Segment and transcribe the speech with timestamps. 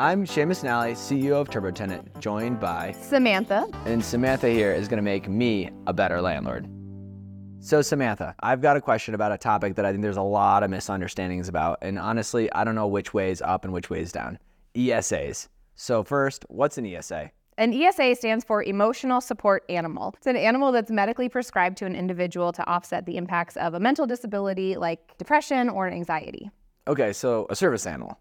[0.00, 3.68] I'm Seamus Nally, CEO of TurboTenant, joined by Samantha.
[3.84, 6.66] And Samantha here is going to make me a better landlord.
[7.58, 10.62] So, Samantha, I've got a question about a topic that I think there's a lot
[10.62, 11.80] of misunderstandings about.
[11.82, 14.38] And honestly, I don't know which way is up and which way is down.
[14.74, 15.48] ESAs.
[15.74, 17.30] So, first, what's an ESA?
[17.58, 20.14] An ESA stands for Emotional Support Animal.
[20.16, 23.80] It's an animal that's medically prescribed to an individual to offset the impacts of a
[23.80, 26.50] mental disability like depression or anxiety.
[26.88, 28.18] Okay, so a service animal.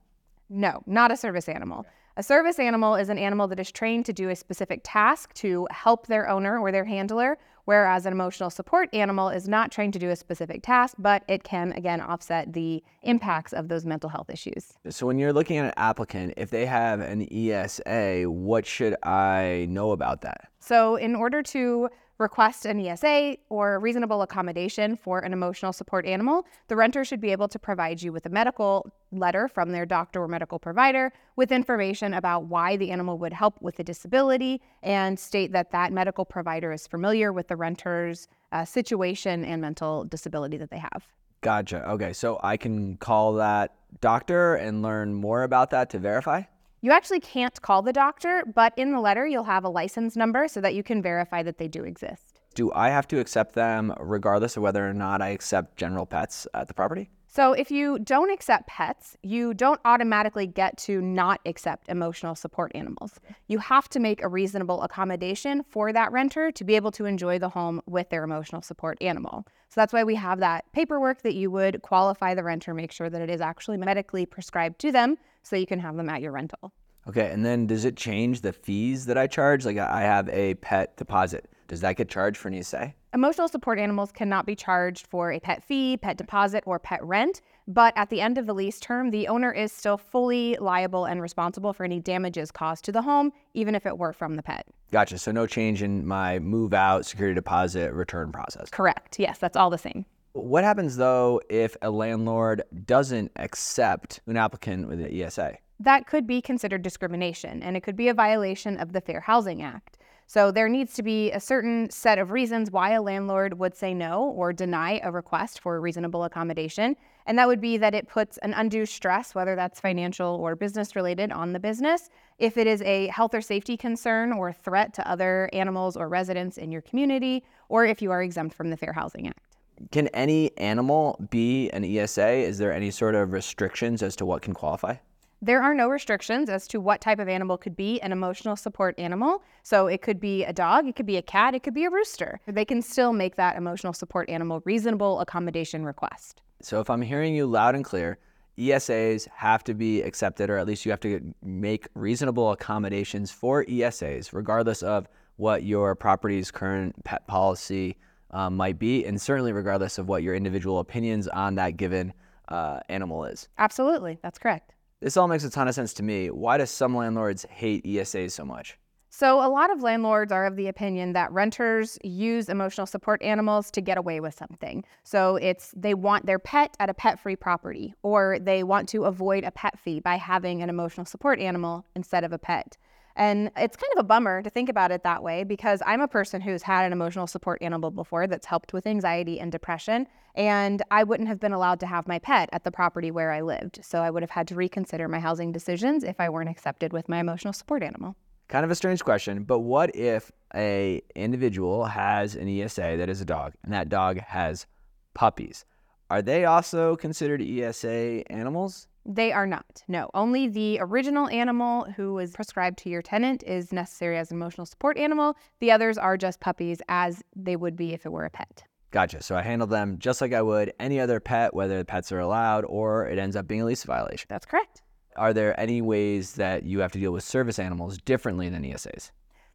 [0.50, 1.86] No, not a service animal.
[2.18, 5.68] A service animal is an animal that is trained to do a specific task to
[5.72, 10.00] help their owner or their handler, whereas an emotional support animal is not trained to
[10.00, 14.30] do a specific task, but it can, again, offset the impacts of those mental health
[14.30, 14.74] issues.
[14.90, 19.68] So, when you're looking at an applicant, if they have an ESA, what should I
[19.70, 20.50] know about that?
[20.60, 26.46] So, in order to request an ESA or reasonable accommodation for an emotional support animal,
[26.68, 30.22] the renter should be able to provide you with a medical letter from their doctor
[30.22, 35.18] or medical provider with information about why the animal would help with the disability and
[35.18, 40.58] state that that medical provider is familiar with the renter's uh, situation and mental disability
[40.58, 41.08] that they have.
[41.42, 41.90] Gotcha.
[41.92, 46.44] Okay, so I can call that doctor and learn more about that to verify?
[46.82, 50.48] You actually can't call the doctor, but in the letter, you'll have a license number
[50.48, 52.40] so that you can verify that they do exist.
[52.56, 56.48] Do I have to accept them regardless of whether or not I accept general pets
[56.54, 57.10] at the property?
[57.32, 62.72] So, if you don't accept pets, you don't automatically get to not accept emotional support
[62.74, 63.20] animals.
[63.48, 67.38] You have to make a reasonable accommodation for that renter to be able to enjoy
[67.38, 69.46] the home with their emotional support animal.
[69.70, 73.12] So, that's why we have that paperwork that you would qualify the renter, make sure
[73.12, 76.32] that it is actually medically prescribed to them so you can have them at your
[76.32, 76.74] rental.
[77.08, 79.66] Okay, and then does it change the fees that I charge?
[79.66, 81.48] Like I have a pet deposit.
[81.68, 82.96] Does that get charged for an ESA?
[83.12, 87.42] Emotional support animals cannot be charged for a pet fee, pet deposit, or pet rent,
[87.68, 91.20] but at the end of the lease term, the owner is still fully liable and
[91.20, 94.68] responsible for any damages caused to the home, even if it were from the pet.
[94.92, 95.18] Gotcha.
[95.18, 98.70] So no change in my move out, security deposit, return process.
[98.70, 99.18] Correct.
[99.18, 100.06] Yes, that's all the same.
[100.34, 105.58] What happens though if a landlord doesn't accept an applicant with an ESA?
[105.80, 109.64] That could be considered discrimination and it could be a violation of the Fair Housing
[109.64, 109.98] Act.
[110.30, 113.96] So there needs to be a certain set of reasons why a landlord would say
[113.96, 116.96] no or deny a request for a reasonable accommodation.
[117.26, 120.96] And that would be that it puts an undue stress, whether that's financial or business
[120.96, 122.12] related, on the business.
[122.38, 126.60] If it is a health or safety concern or threat to other animals or residents
[126.60, 129.58] in your community, or if you are exempt from the Fair Housing Act.
[129.92, 132.30] Can any animal be an ESA?
[132.30, 134.98] Is there any sort of restrictions as to what can qualify?
[135.42, 139.00] There are no restrictions as to what type of animal could be an emotional support
[139.00, 139.42] animal.
[139.64, 141.90] So it could be a dog, it could be a cat, it could be a
[141.90, 142.42] rooster.
[142.46, 146.42] They can still make that emotional support animal reasonable accommodation request.
[146.62, 148.18] So if I'm hearing you loud and clear,
[148.58, 153.64] ESAs have to be accepted, or at least you have to make reasonable accommodations for
[153.64, 155.08] ESAs, regardless of
[155.38, 157.96] what your property's current pet policy
[158.32, 162.12] um, might be, and certainly regardless of what your individual opinions on that given
[162.50, 163.48] uh, animal is.
[163.58, 164.74] Absolutely, that's correct.
[165.02, 166.30] This all makes a ton of sense to me.
[166.30, 168.78] Why do some landlords hate ESAs so much?
[169.12, 173.72] So, a lot of landlords are of the opinion that renters use emotional support animals
[173.72, 174.84] to get away with something.
[175.04, 179.06] So, it's they want their pet at a pet free property, or they want to
[179.06, 182.78] avoid a pet fee by having an emotional support animal instead of a pet.
[183.20, 186.08] And it's kind of a bummer to think about it that way because I'm a
[186.08, 190.08] person who's had an emotional support animal before that's helped with anxiety and depression.
[190.36, 193.42] And I wouldn't have been allowed to have my pet at the property where I
[193.42, 193.80] lived.
[193.84, 197.10] So I would have had to reconsider my housing decisions if I weren't accepted with
[197.10, 198.16] my emotional support animal.
[198.48, 203.20] Kind of a strange question, but what if a individual has an ESA that is
[203.20, 204.66] a dog and that dog has
[205.14, 205.66] puppies?
[206.10, 208.88] Are they also considered ESA animals?
[209.12, 209.84] They are not.
[209.88, 214.38] No, only the original animal who was prescribed to your tenant is necessary as an
[214.38, 215.36] emotional support animal.
[215.60, 218.64] The others are just puppies as they would be if it were a pet.
[218.92, 219.24] Gotcha.
[219.24, 222.20] So I handle them just like I would any other pet, whether the pets are
[222.20, 224.28] allowed or it ends up being a lease violation.
[224.30, 224.84] That's correct.
[225.16, 229.10] Are there any ways that you have to deal with service animals differently than ESAs?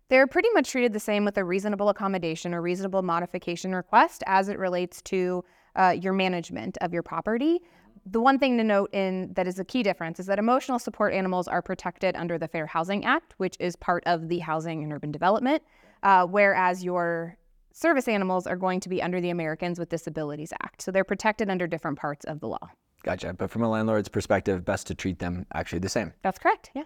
[0.08, 4.48] They're pretty much treated the same with a reasonable accommodation or reasonable modification request as
[4.48, 5.44] it relates to
[5.76, 7.60] uh, your management of your property
[8.06, 11.14] the one thing to note in that is a key difference is that emotional support
[11.14, 14.92] animals are protected under the Fair Housing Act, which is part of the Housing and
[14.92, 15.62] Urban Development,
[16.02, 17.36] uh, whereas your
[17.72, 20.82] service animals are going to be under the Americans with Disabilities Act.
[20.82, 22.70] So they're protected under different parts of the law.
[23.02, 23.34] Gotcha.
[23.34, 26.12] But from a landlord's perspective, best to treat them actually the same.
[26.22, 26.70] That's correct.
[26.74, 26.84] Yeah.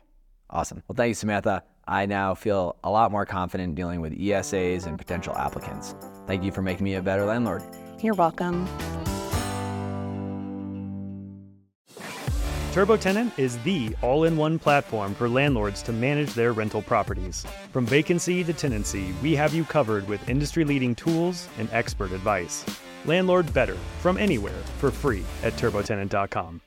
[0.50, 0.82] Awesome.
[0.88, 1.62] Well, thank you, Samantha.
[1.86, 5.94] I now feel a lot more confident dealing with ESAs and potential applicants.
[6.26, 7.62] Thank you for making me a better landlord.
[8.00, 8.66] You're welcome.
[12.72, 17.46] TurboTenant is the all in one platform for landlords to manage their rental properties.
[17.72, 22.64] From vacancy to tenancy, we have you covered with industry leading tools and expert advice.
[23.06, 26.60] Landlord better from anywhere for free at turbotenant.com.